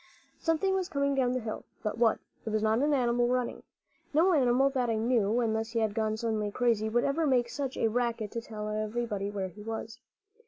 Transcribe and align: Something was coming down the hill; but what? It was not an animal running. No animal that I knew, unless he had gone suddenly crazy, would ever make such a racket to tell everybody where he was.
Something 0.39 0.73
was 0.73 0.89
coming 0.89 1.13
down 1.13 1.33
the 1.33 1.39
hill; 1.39 1.63
but 1.83 1.95
what? 1.95 2.17
It 2.43 2.49
was 2.49 2.63
not 2.63 2.79
an 2.79 2.91
animal 2.91 3.27
running. 3.27 3.61
No 4.15 4.33
animal 4.33 4.71
that 4.71 4.89
I 4.89 4.95
knew, 4.95 5.39
unless 5.41 5.73
he 5.73 5.79
had 5.79 5.93
gone 5.93 6.17
suddenly 6.17 6.49
crazy, 6.49 6.89
would 6.89 7.03
ever 7.03 7.27
make 7.27 7.49
such 7.49 7.77
a 7.77 7.87
racket 7.87 8.31
to 8.31 8.41
tell 8.41 8.67
everybody 8.67 9.29
where 9.29 9.49
he 9.49 9.61
was. 9.61 9.99